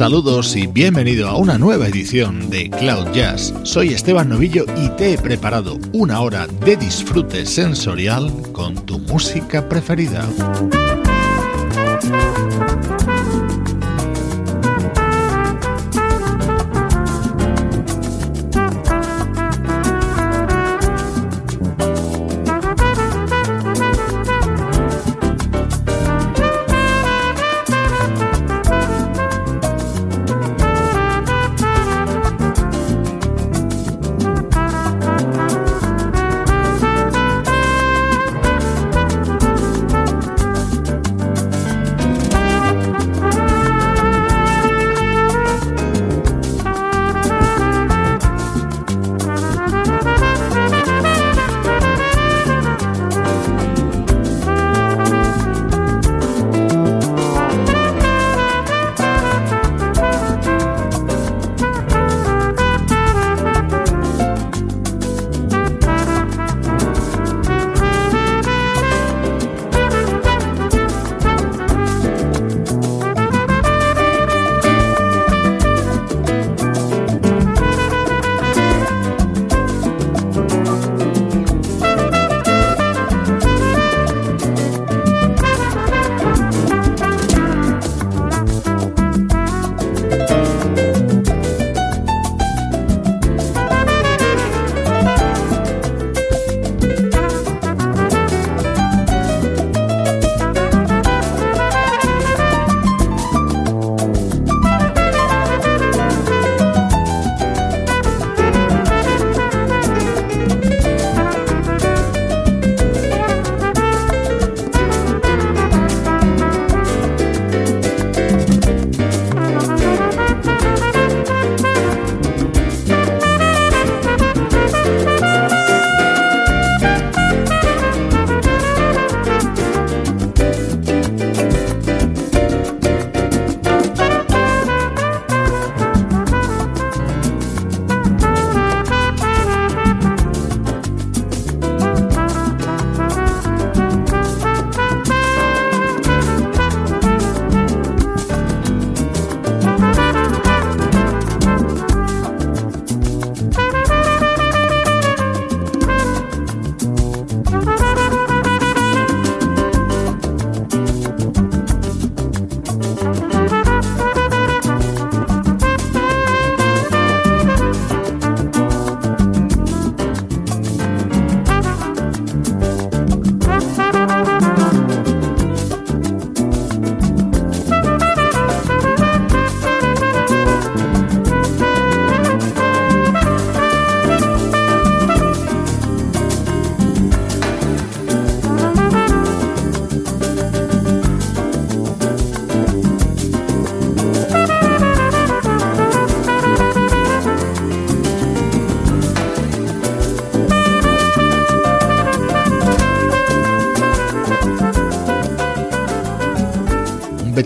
[0.00, 3.52] Saludos y bienvenido a una nueva edición de Cloud Jazz.
[3.64, 9.68] Soy Esteban Novillo y te he preparado una hora de disfrute sensorial con tu música
[9.68, 10.26] preferida.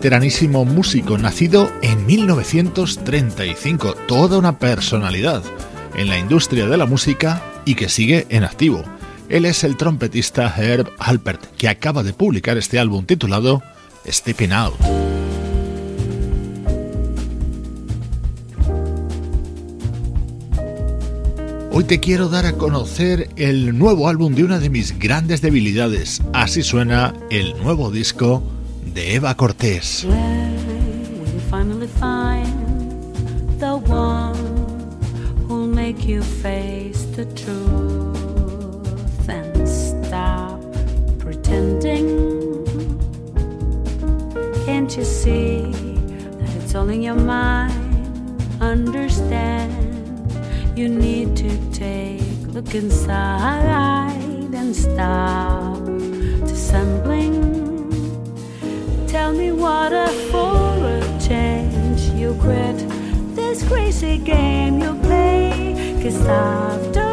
[0.04, 5.42] Veteranísimo músico nacido en 1935, toda una personalidad
[5.96, 8.82] en la industria de la música y que sigue en activo.
[9.30, 13.62] Él es el trompetista Herb Alpert, que acaba de publicar este álbum titulado
[14.06, 14.74] Stepping Out.
[21.72, 26.20] Hoy te quiero dar a conocer el nuevo álbum de una de mis grandes debilidades.
[26.34, 28.53] Así suena el nuevo disco
[28.94, 30.06] de Eva Cortés.
[64.44, 65.74] game you play.
[66.26, 67.03] After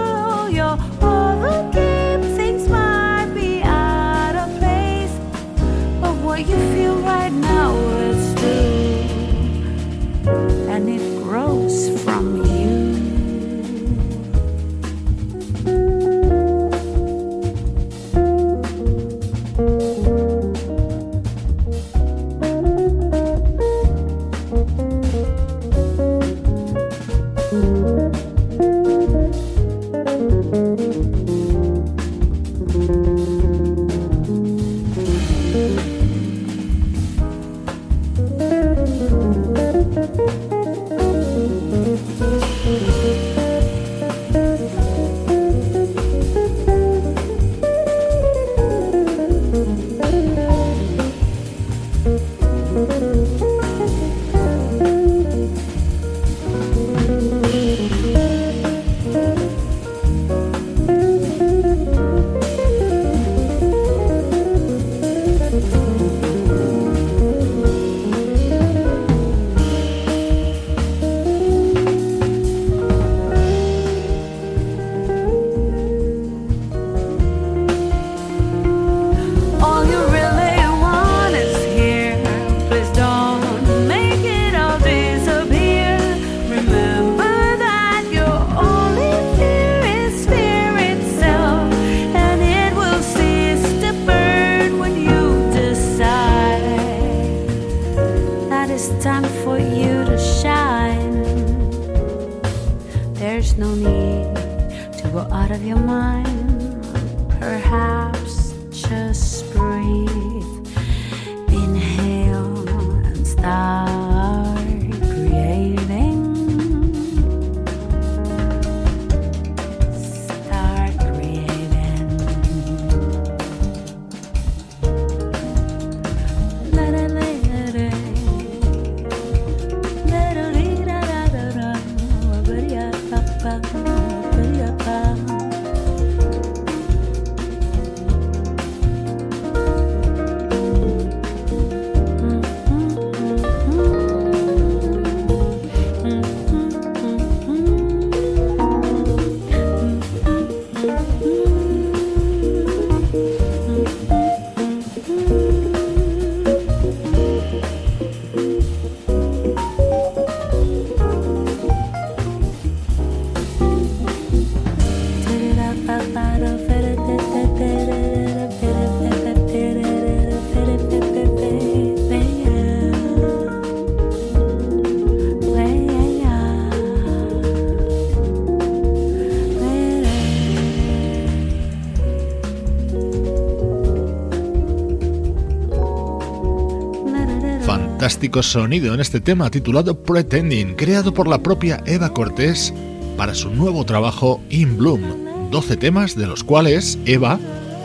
[188.42, 192.72] sonido en este tema titulado Pretending, creado por la propia Eva Cortés
[193.18, 197.40] para su nuevo trabajo In Bloom, 12 temas de los cuales Eva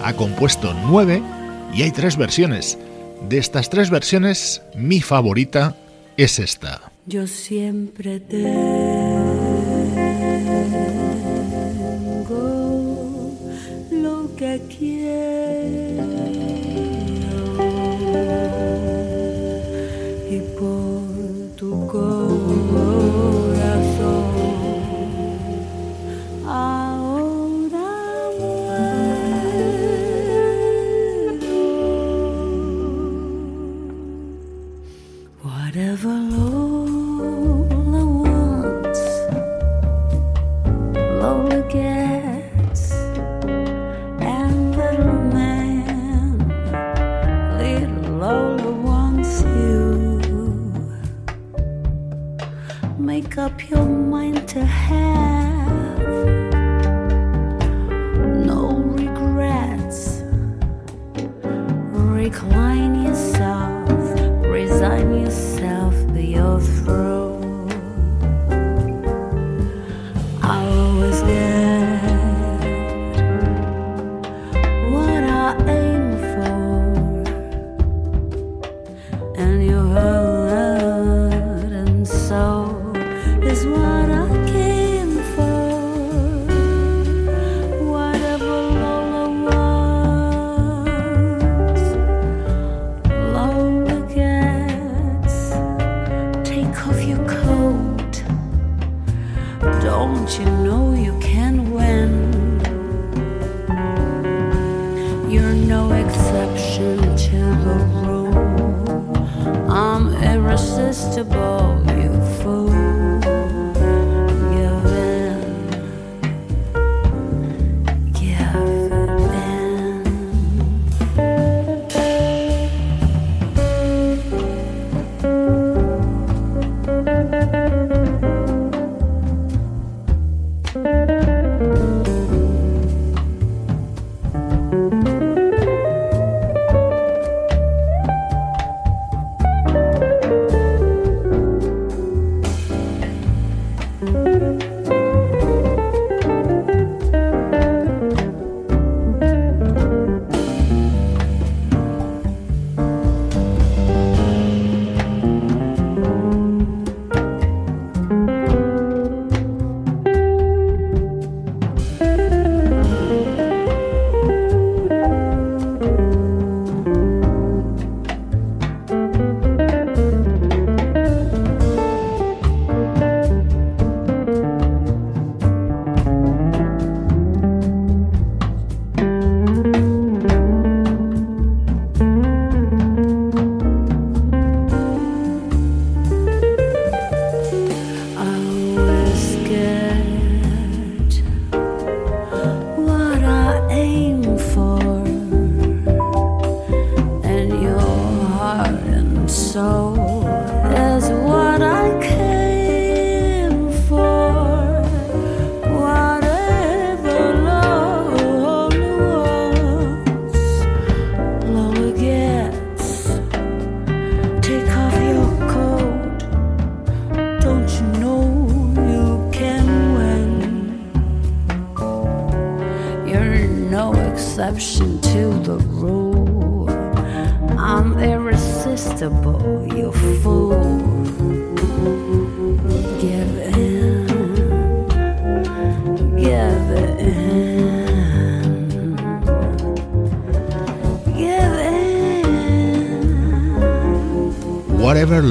[0.05, 1.23] ha compuesto 9
[1.75, 2.79] y hay tres versiones.
[3.29, 5.75] De estas tres versiones, mi favorita
[6.19, 6.93] es esta.
[7.07, 8.43] Yo siempre te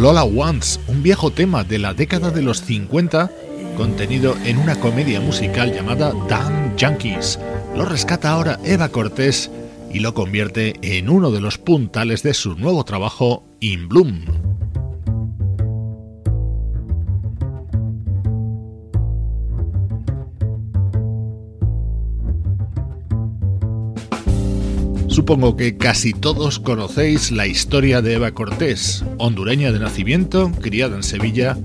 [0.05, 3.31] Lola Wants, un viejo tema de la década de los 50
[3.75, 7.39] contenido en una comedia musical llamada Damn Junkies.
[7.75, 9.49] Lo rescata ahora Eva Cortés
[9.91, 14.44] y lo convierte en uno de los puntales de su nuevo trabajo In Bloom.
[25.15, 31.03] Supongo que casi todos conocéis la historia de Eva Cortés, hondureña de nacimiento, criada en
[31.03, 31.57] Sevilla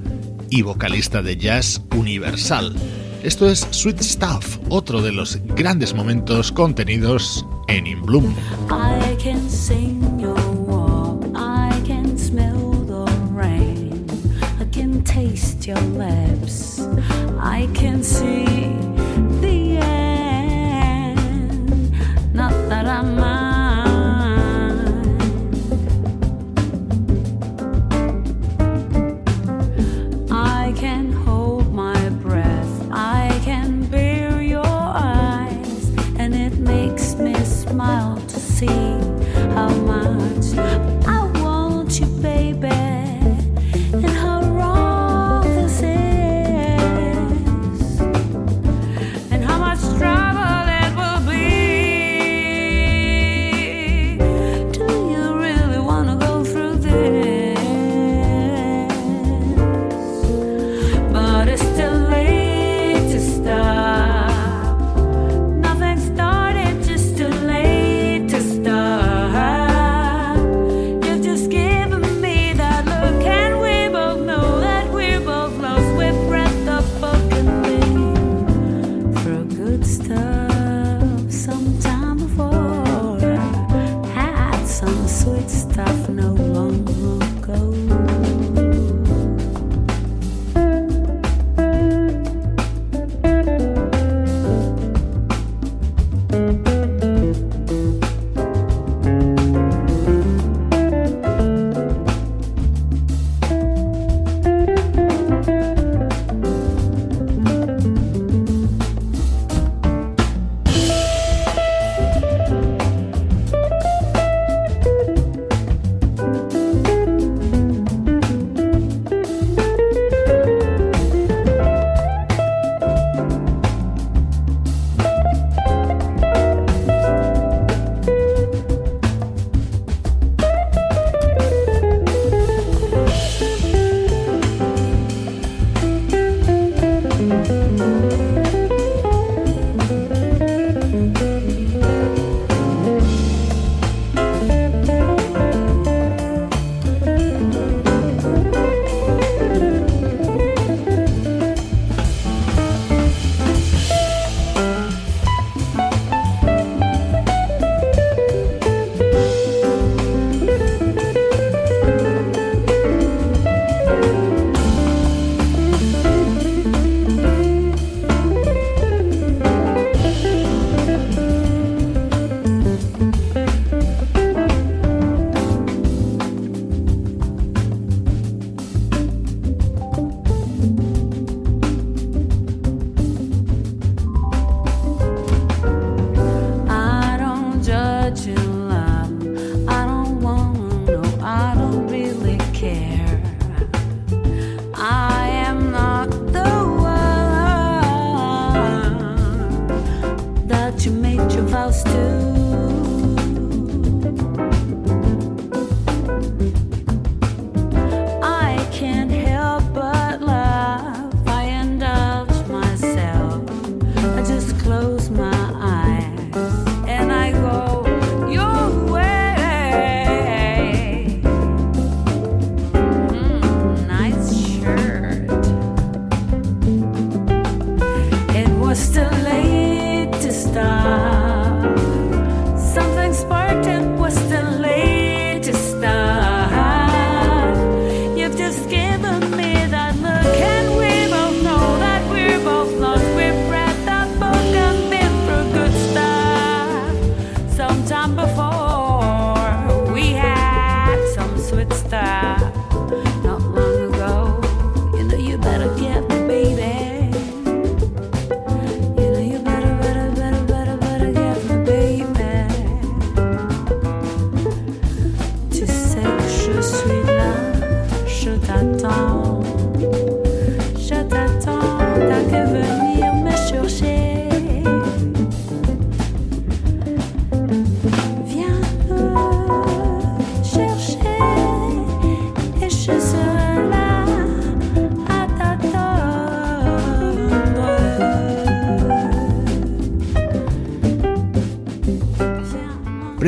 [0.51, 2.77] y vocalista de jazz universal.
[3.25, 8.37] Esto es Sweet Stuff, otro de los grandes momentos contenidos en In Bloom.
[8.71, 10.39] I can sing your
[10.69, 13.05] walk, I can smell the
[13.35, 14.07] rain,
[14.61, 16.87] I can taste your lips,
[17.43, 18.45] I can see
[19.41, 19.91] the end.
[22.33, 23.30] Not that I'm
[79.83, 80.30] stop.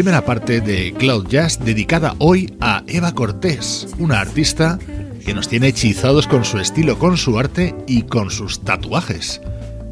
[0.02, 4.76] Primera parte de Cloud Jazz dedicada hoy a Eva Cortés, una artista
[5.24, 9.40] que nos tiene hechizados con su estilo, con su arte y con sus tatuajes.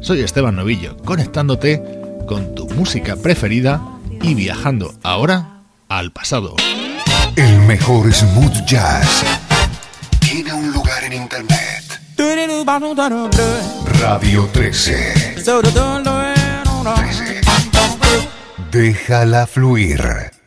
[0.01, 1.81] Soy Esteban Novillo, conectándote
[2.27, 3.81] con tu música preferida
[4.21, 6.57] y viajando ahora al pasado.
[7.37, 9.23] El mejor smooth jazz
[10.19, 12.01] tiene un lugar en internet.
[14.01, 15.35] Radio 13.
[16.83, 17.30] 13.
[18.71, 20.40] Déjala fluir.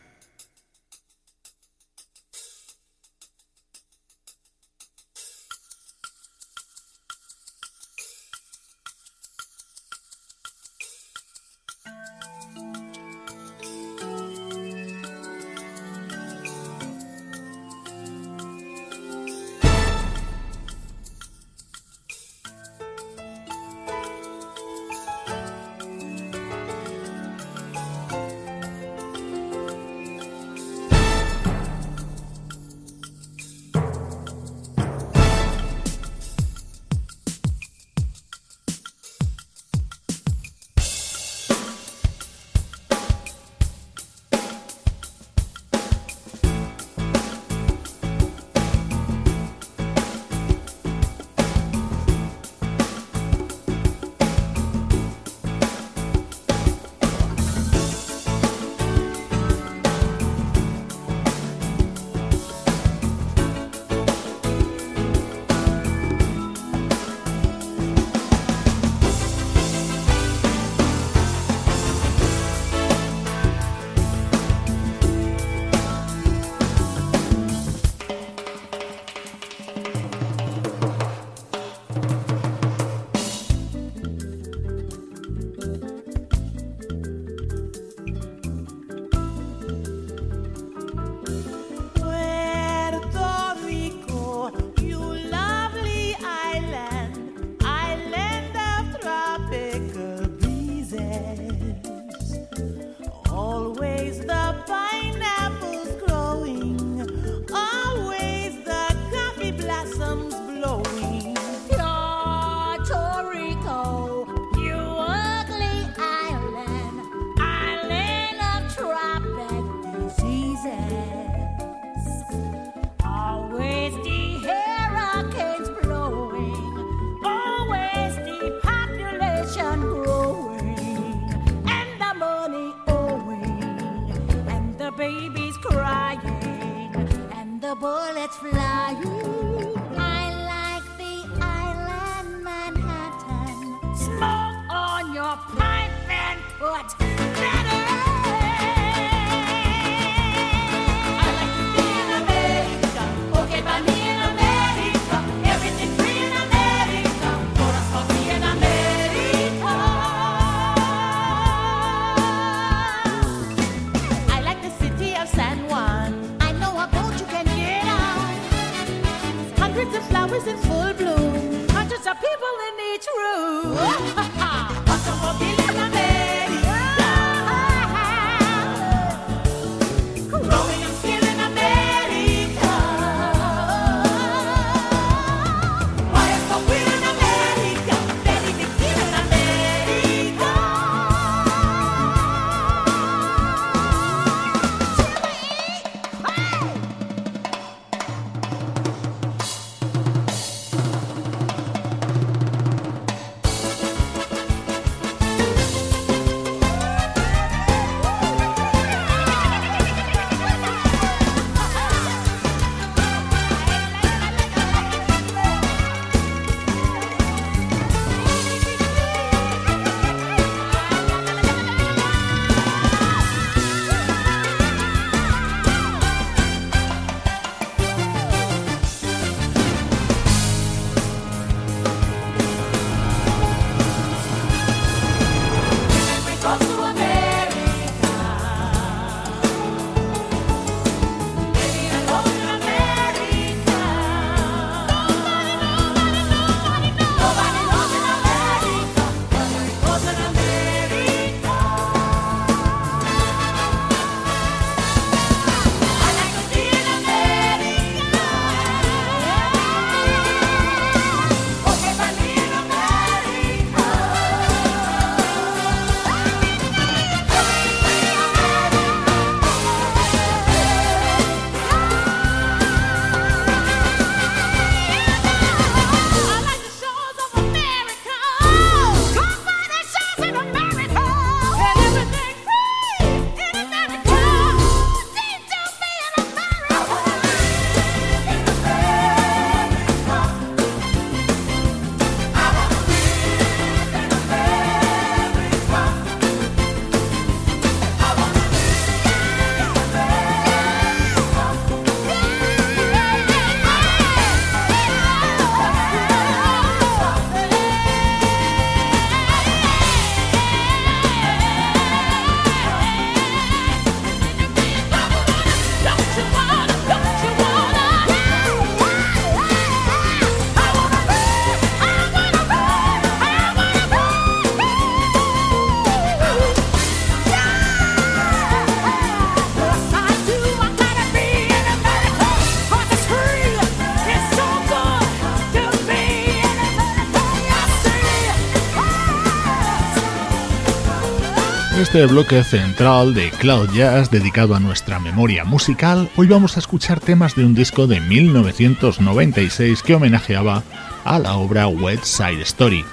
[341.95, 346.99] Este bloque central de Cloud Jazz dedicado a nuestra memoria musical, hoy vamos a escuchar
[346.99, 350.61] temas de un disco de 1996 que homenajeaba
[351.05, 352.83] a la obra West Side Story.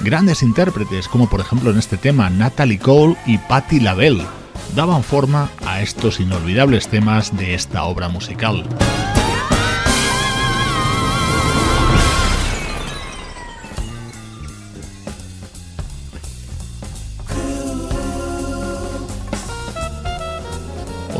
[0.00, 4.24] Grandes intérpretes, como por ejemplo en este tema Natalie Cole y Patti LaBelle,
[4.74, 8.64] daban forma a estos inolvidables temas de esta obra musical.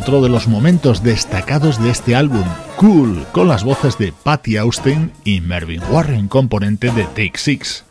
[0.07, 2.45] otro de los momentos destacados de este álbum,
[2.77, 7.85] Cool, con las voces de Patty Austin y Mervyn Warren, componente de Take Six.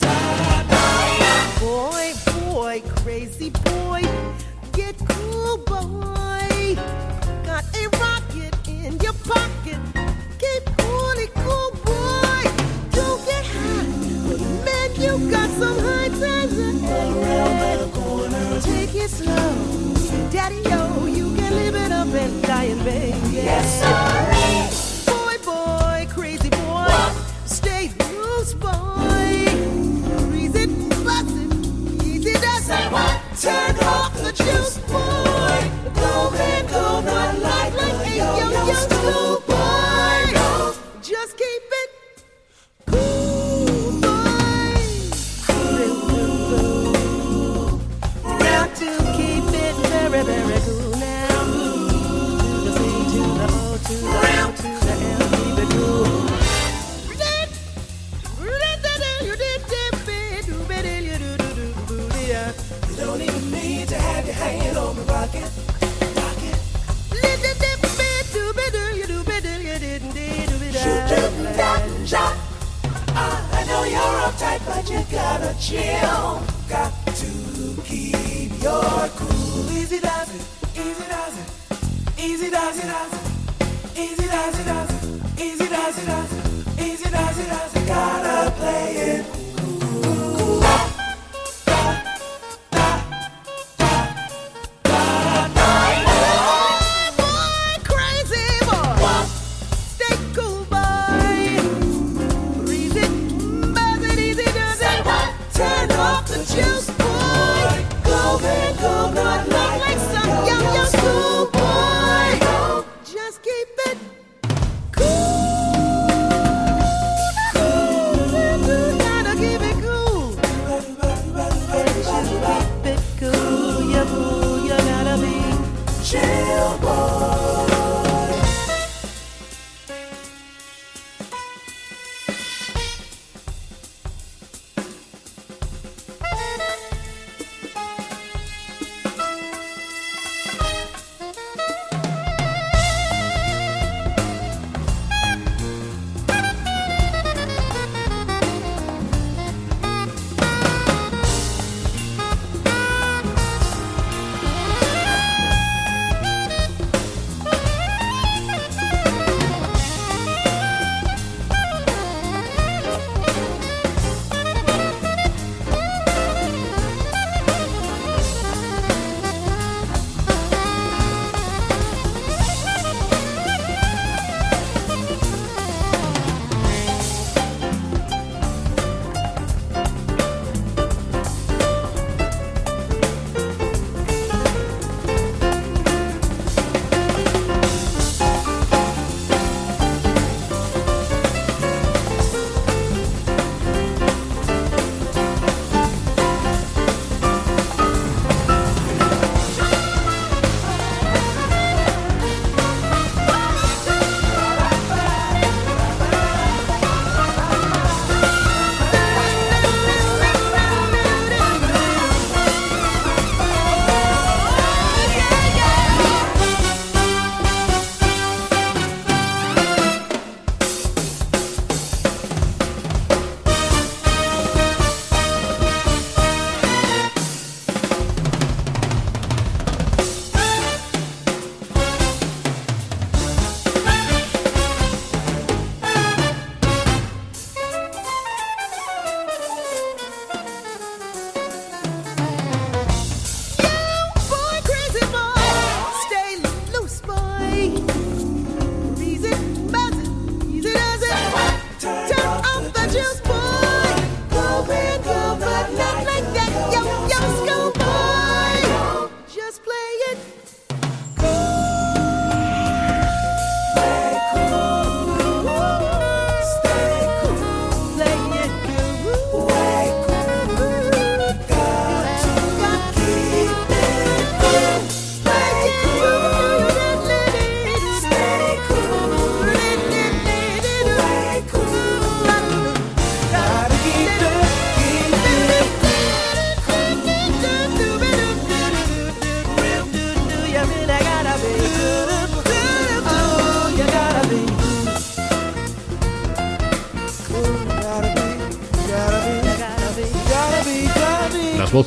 [22.85, 25.11] Yes, sir.
[25.11, 26.85] Boy, boy, crazy boy.
[27.45, 27.87] Stay
[28.53, 29.47] boy.
[32.03, 32.91] Easy doesn't.
[33.41, 35.71] Turn off the juice, boy.
[35.95, 36.29] Go
[36.69, 37.01] go
[37.41, 37.73] like,
[38.15, 38.49] yo-yo
[39.47, 40.75] boy.
[41.01, 41.94] Just keep it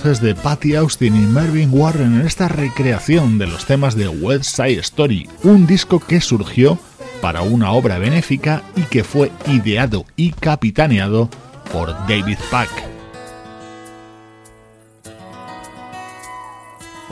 [0.08, 4.78] de Patty Austin y Mervyn Warren en esta recreación de los temas de West Side
[4.78, 6.78] Story, un disco que surgió
[7.20, 11.28] para una obra benéfica y que fue ideado y capitaneado
[11.70, 12.70] por David Pack.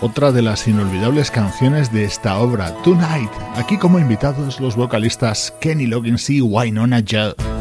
[0.00, 5.86] Otra de las inolvidables canciones de esta obra, Tonight, aquí como invitados los vocalistas Kenny
[5.86, 7.55] Loggins y Wynonna Judd.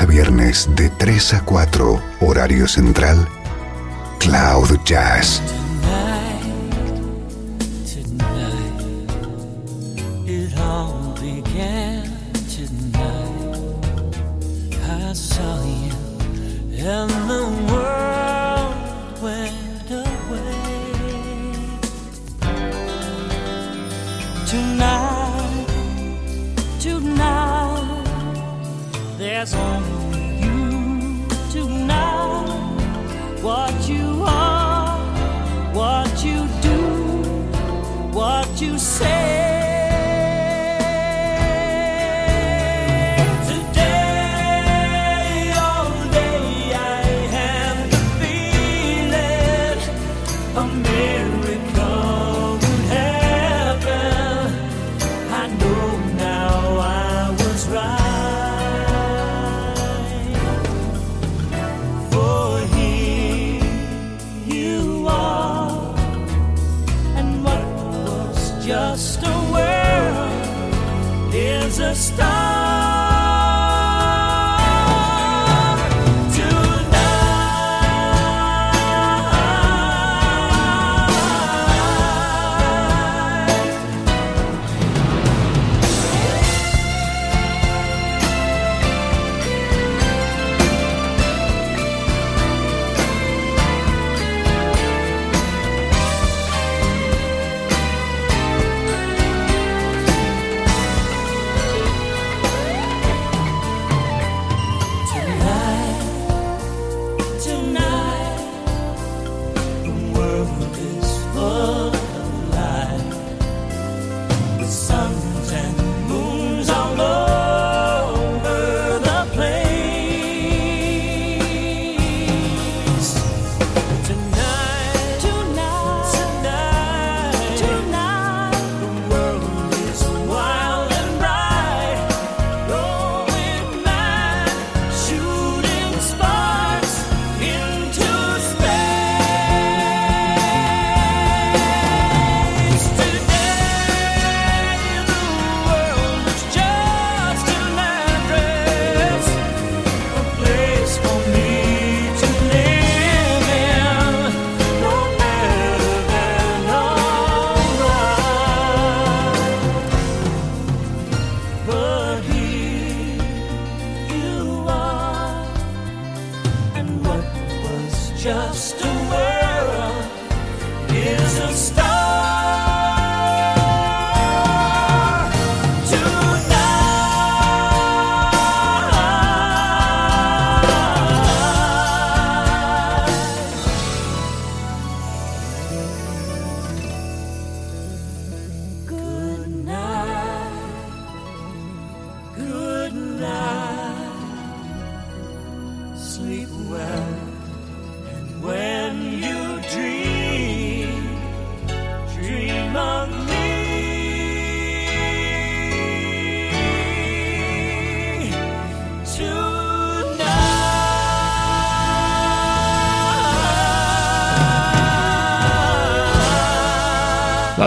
[0.00, 3.28] A viernes de 3 a 4, horario central,
[4.18, 5.42] Cloud Jazz.
[38.70, 39.41] La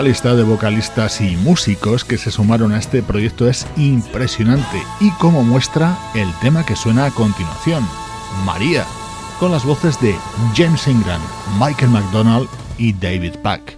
[0.06, 5.42] lista de vocalistas y músicos que se sumaron a este proyecto es impresionante y como
[5.42, 7.84] muestra el tema que suena a continuación,
[8.44, 8.84] María,
[9.40, 10.14] con las voces de
[10.54, 11.20] James Ingram,
[11.58, 12.48] Michael McDonald
[12.78, 13.76] y David Pack.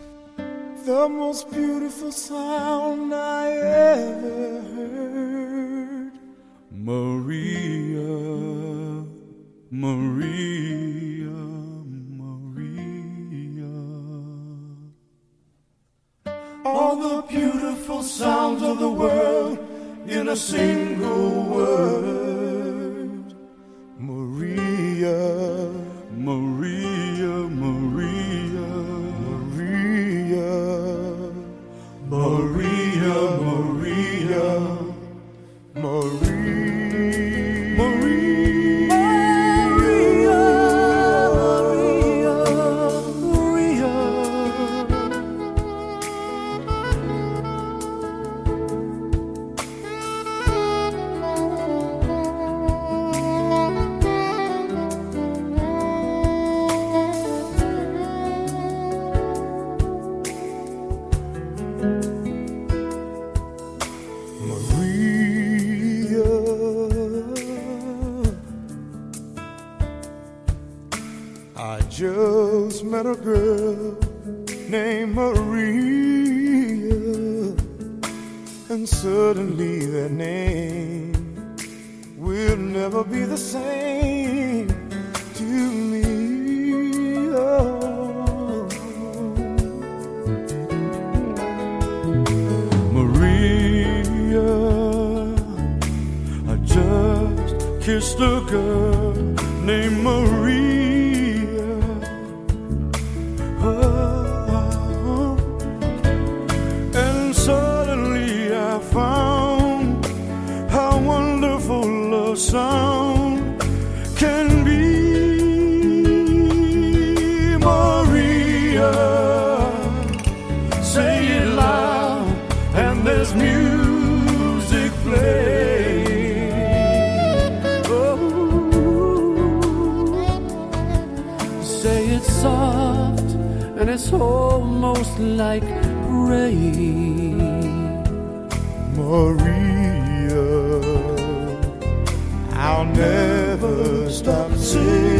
[144.69, 145.18] 是。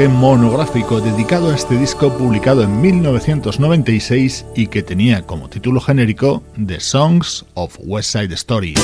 [0.00, 6.80] Monográfico dedicado a este disco publicado en 1996 y que tenía como título genérico The
[6.80, 8.74] Songs of West Side Story.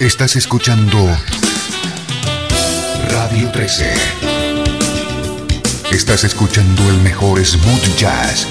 [0.00, 0.98] Estás escuchando
[3.10, 3.92] Radio 13.
[5.92, 8.46] Estás escuchando el mejor smooth jazz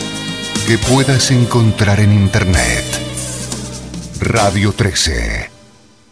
[0.67, 2.85] que puedas encontrar en Internet.
[4.19, 5.49] Radio 13.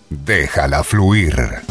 [0.10, 1.71] Déjala fluir.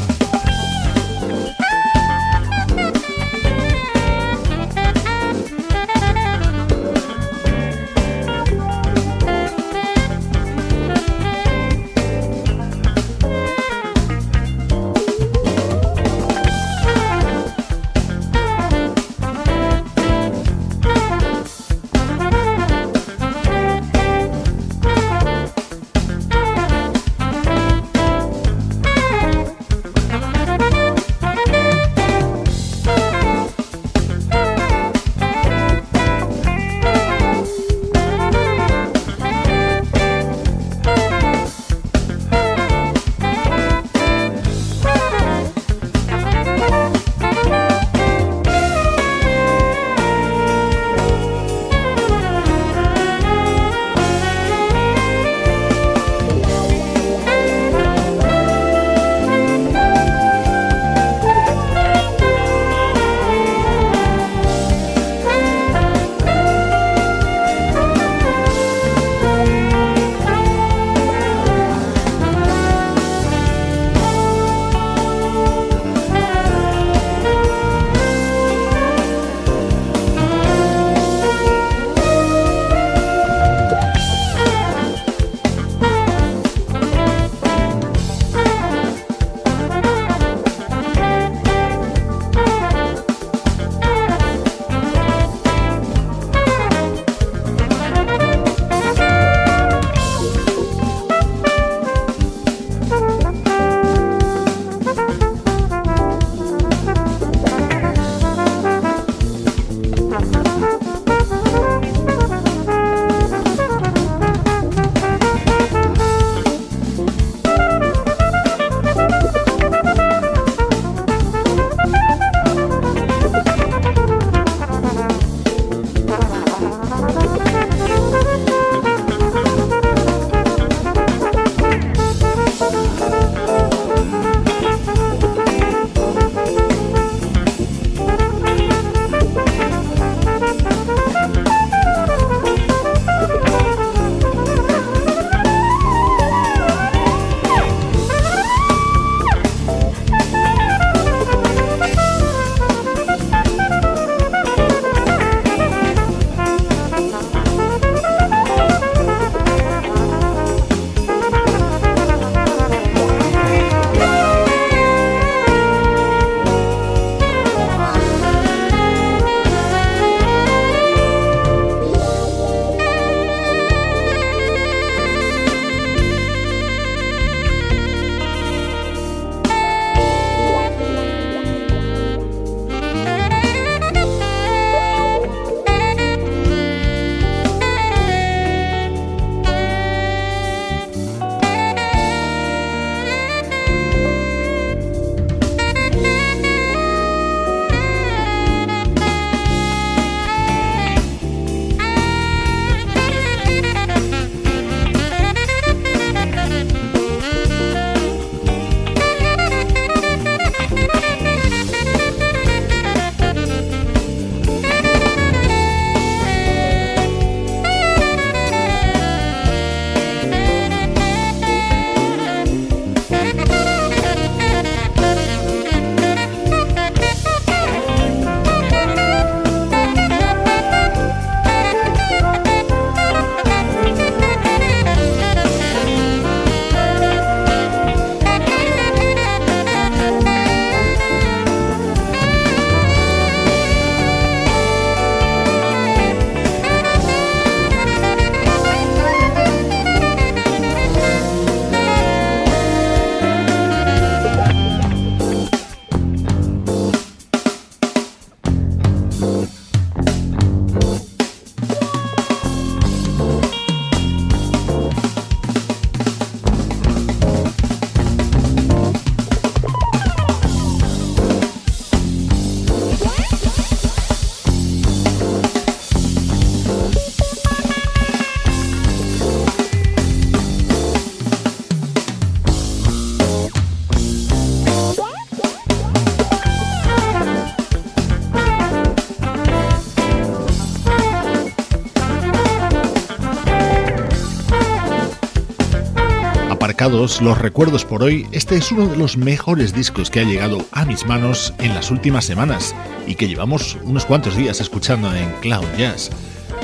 [297.20, 300.84] Los recuerdos por hoy, este es uno de los mejores discos que ha llegado a
[300.84, 302.74] mis manos en las últimas semanas
[303.06, 306.10] y que llevamos unos cuantos días escuchando en Cloud Jazz.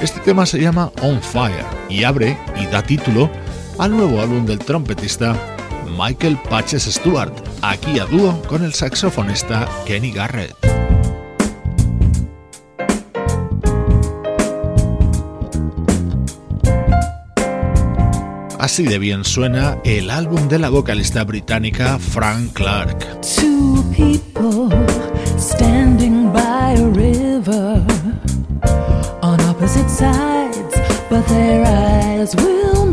[0.01, 3.31] Este tema se llama On Fire y abre y da título
[3.79, 5.37] al nuevo álbum del trompetista
[5.99, 7.33] Michael Patches Stewart,
[7.63, 10.66] aquí a dúo con el saxofonista Kenny Garrett.
[18.59, 23.21] Así de bien suena el álbum de la vocalista británica Frank Clark.
[23.21, 24.71] Two people
[25.39, 27.85] standing by a river
[29.23, 30.75] on opposite sides,
[31.11, 32.87] but their eyes will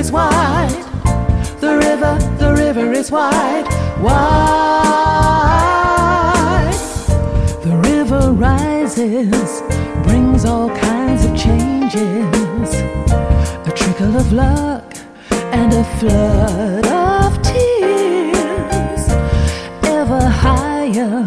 [0.00, 0.82] is wide.
[1.60, 3.66] The river, the river is wide,
[4.00, 4.30] wide.
[7.66, 9.62] The river rises,
[10.06, 12.68] brings all kinds of changes.
[13.68, 14.96] A trickle of luck
[15.58, 19.02] and a flood of tears.
[20.00, 21.26] Ever higher,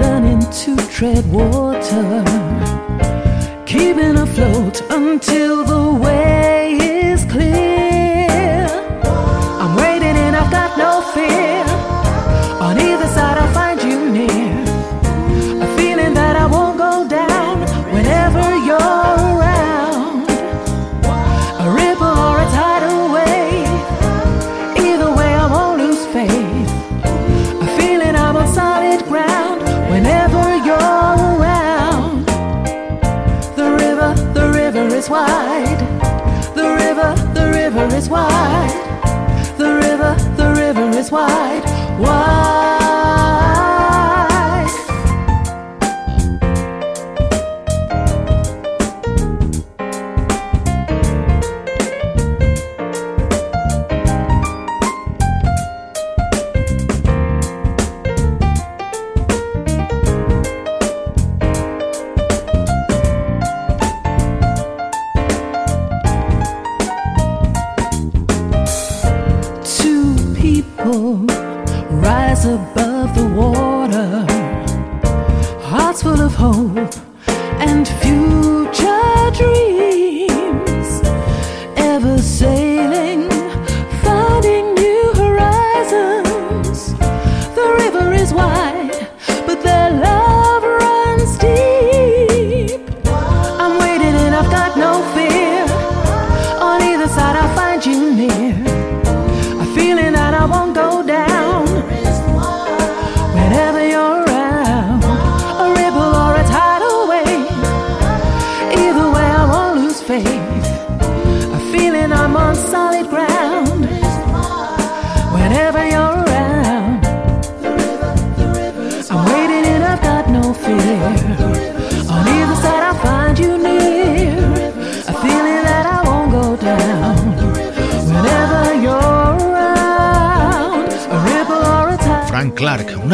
[0.00, 2.24] learning to tread water.
[3.64, 6.25] Keeping afloat until the way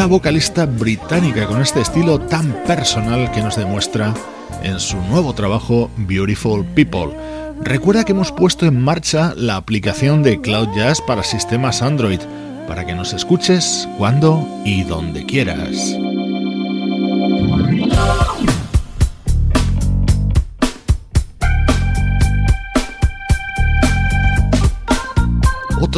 [0.03, 4.13] una vocalista británica con este estilo tan personal que nos demuestra
[4.61, 7.15] en su nuevo trabajo Beautiful People.
[7.61, 12.19] Recuerda que hemos puesto en marcha la aplicación de Cloud Jazz para sistemas Android,
[12.67, 15.95] para que nos escuches cuando y donde quieras.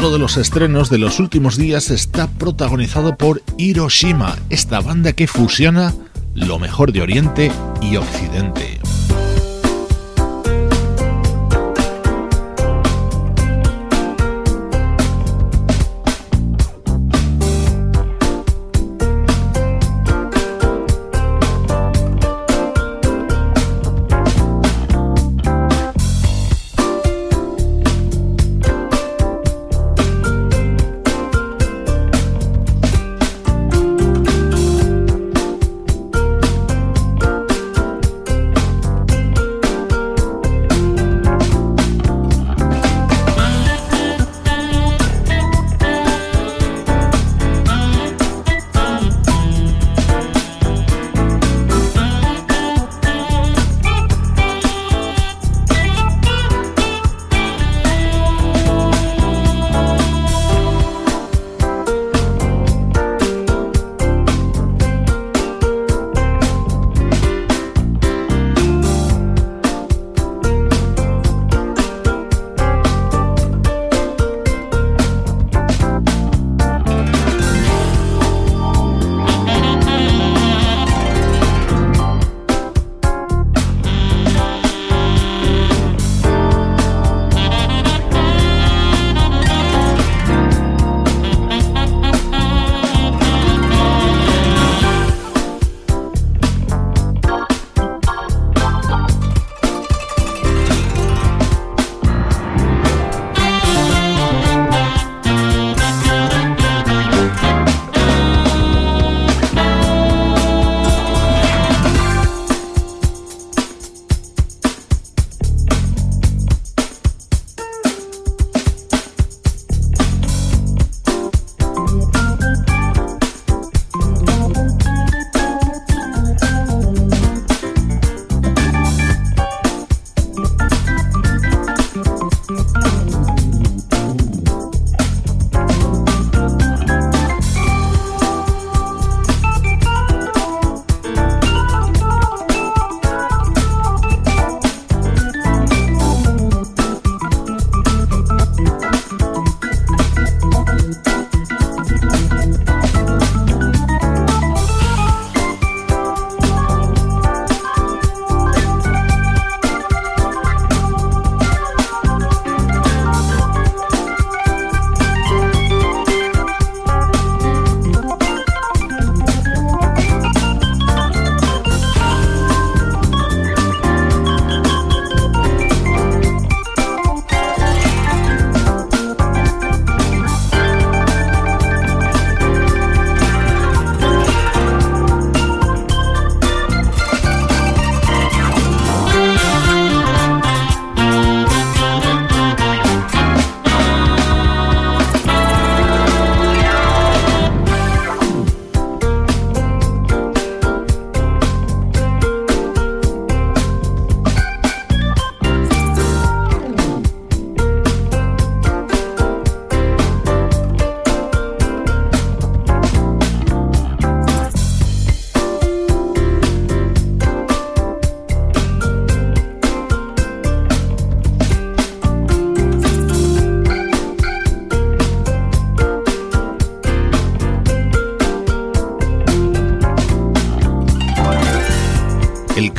[0.05, 5.25] Otro de los estrenos de los últimos días está protagonizado por Hiroshima, esta banda que
[5.25, 5.95] fusiona
[6.35, 7.51] lo mejor de Oriente
[7.81, 8.74] y Occidente.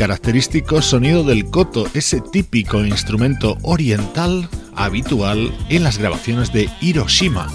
[0.06, 7.48] Característico sonido del koto, ese típico instrumento oriental habitual en las grabaciones de Hiroshima.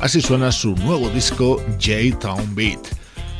[0.00, 2.80] Así suena su nuevo disco J-Town Beat.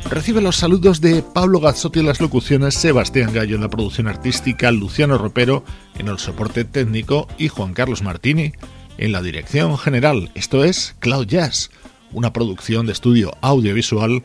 [0.09, 4.71] Recibe los saludos de Pablo Gazzotti en las locuciones, Sebastián Gallo en la producción artística,
[4.71, 5.65] Luciano Ropero
[5.99, 8.53] en el soporte técnico y Juan Carlos Martini
[8.97, 10.31] en la dirección general.
[10.35, 11.69] Esto es Cloud Jazz,
[12.13, 14.23] una producción de estudio audiovisual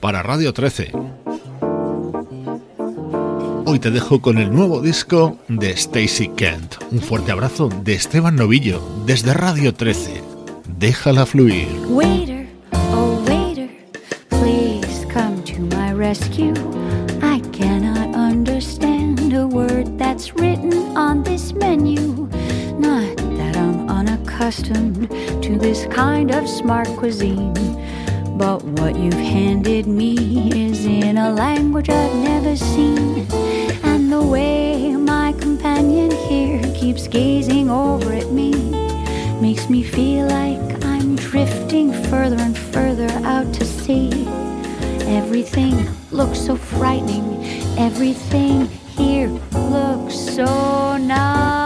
[0.00, 0.92] para Radio 13.
[3.66, 6.74] Hoy te dejo con el nuevo disco de Stacy Kent.
[6.90, 10.22] Un fuerte abrazo de Esteban Novillo desde Radio 13.
[10.78, 11.66] Déjala fluir.
[11.88, 12.46] Waiter,
[12.92, 13.70] oh waiter,
[14.28, 16.52] please come to my rescue.
[17.22, 22.28] I cannot understand a word that's written on this menu.
[22.78, 25.08] Not that I'm unaccustomed
[25.42, 27.54] to this kind of smart cuisine.
[28.36, 30.16] But what you've handed me
[30.66, 33.26] is in a language I've never seen.
[33.84, 38.50] And the way my companion here keeps gazing over at me
[39.40, 44.26] makes me feel like I'm drifting further and further out to sea.
[45.06, 47.44] Everything looks so frightening,
[47.78, 48.66] everything
[48.96, 51.63] here looks so nice.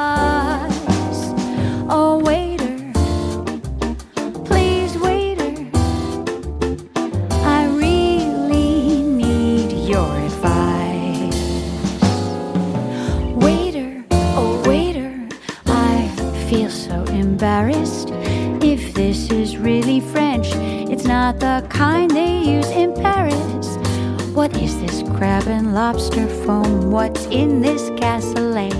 [26.98, 28.74] What's in this cassoulet?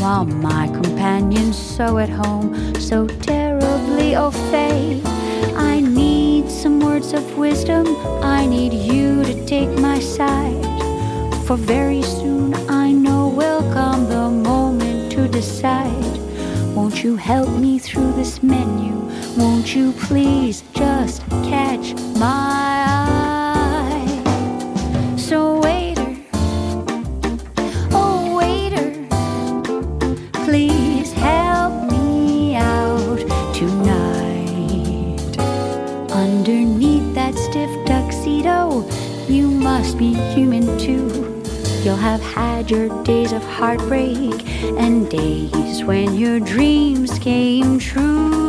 [0.00, 5.02] While my companion's so at home, so terribly au fait.
[5.54, 7.84] I need some words of wisdom.
[8.22, 10.64] I need you to take my side.
[11.46, 16.16] For very soon I know will come the moment to decide.
[16.74, 18.94] Won't you help me through this menu?
[19.36, 22.55] Won't you please just catch my
[36.16, 38.88] Underneath that stiff tuxedo,
[39.28, 41.42] you must be human too.
[41.84, 44.48] You'll have had your days of heartbreak
[44.78, 48.45] and days when your dreams came true.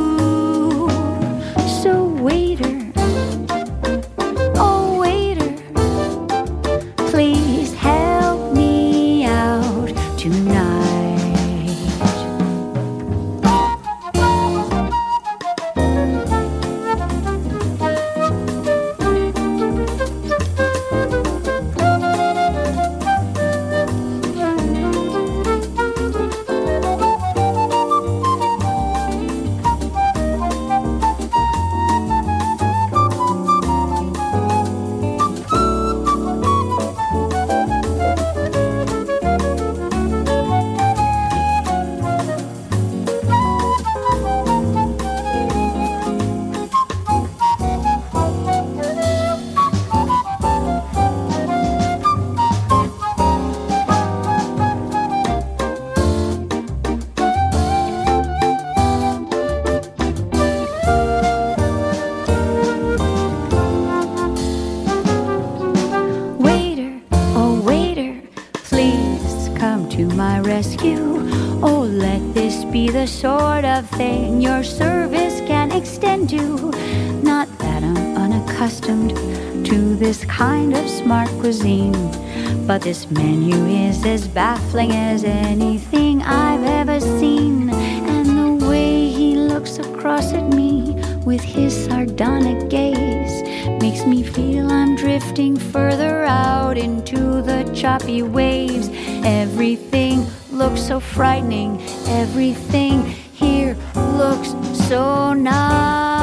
[82.67, 87.69] But this menu is as baffling as anything I've ever seen.
[87.69, 90.93] And the way he looks across at me
[91.25, 93.41] with his sardonic gaze
[93.81, 98.89] makes me feel I'm drifting further out into the choppy waves.
[99.23, 104.49] Everything looks so frightening, everything here looks
[104.89, 106.16] so nice.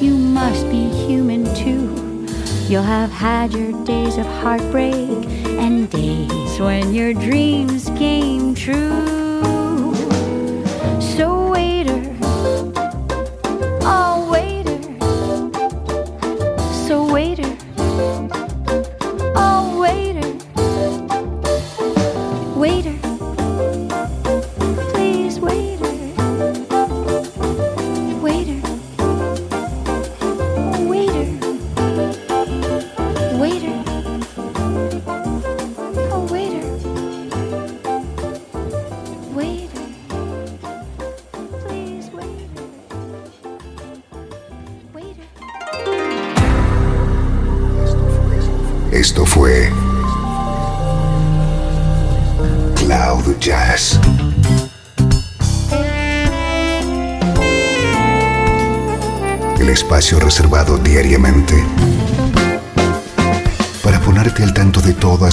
[0.00, 2.26] You must be human too.
[2.68, 5.24] You'll have had your days of heartbreak
[5.58, 9.27] and days when your dreams came true.